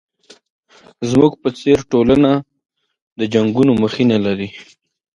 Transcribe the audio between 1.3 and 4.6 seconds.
په څېر ټولنه د جنګونو مخینه لري.